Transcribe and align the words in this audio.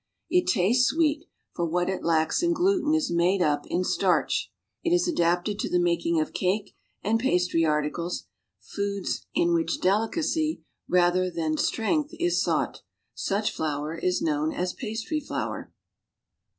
It 0.31 0.47
tastes 0.47 0.87
sweet, 0.89 1.25
lacks 1.59 2.41
in 2.41 2.53
gluten 2.53 2.95
is 2.95 3.11
made 3.11 3.39
up 3.43 3.67
in 3.67 3.83
is 4.83 5.07
adapted 5.07 5.59
to 5.59 5.69
the 5.69 5.77
making 5.79 6.19
of 6.19 6.31
and 7.03 7.21
])astry 7.21 7.69
articles, 7.69 8.23
foods 8.59 9.27
which 9.35 9.79
delicacy 9.79 10.63
rather 10.87 11.23
i,,, 11.25 11.29
thanstrengthissouglit. 11.29 12.09
."^i^;. 12.17 12.79
Such 13.13 13.51
flour 13.51 13.95
is 13.95 14.23
known 14.23 14.51
as 14.51 14.73
pastry 14.73 15.19
flour. 15.19 15.71